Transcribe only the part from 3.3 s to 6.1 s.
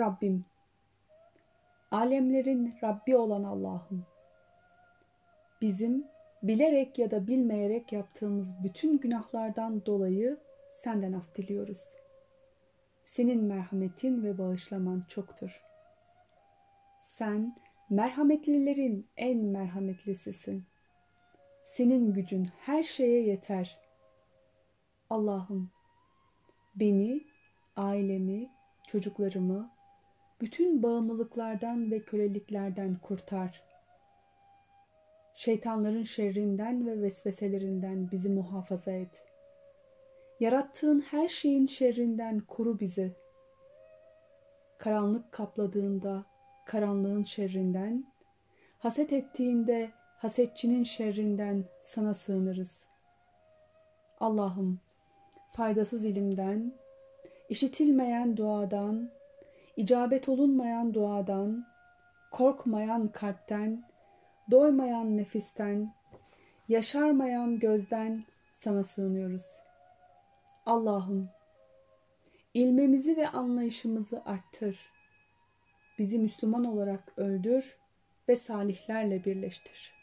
Allah'ım, bizim